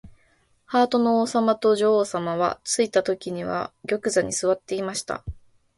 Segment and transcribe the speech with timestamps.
[0.65, 5.23] ハートの王さまと女王さまは、ついたときには玉座にすわっていました。